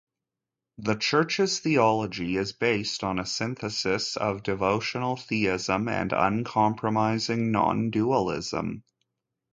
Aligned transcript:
The 0.79 0.95
Church's 0.95 1.59
theology 1.59 2.35
is 2.35 2.53
based 2.53 3.03
on 3.03 3.19
a 3.19 3.25
synthesis 3.27 4.17
of 4.17 4.41
devotional 4.41 5.15
theism 5.15 5.87
and 5.87 6.11
uncompromising 6.11 7.51
nondualism. 7.51 8.81